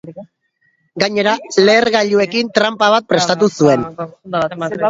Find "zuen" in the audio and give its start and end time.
3.59-3.89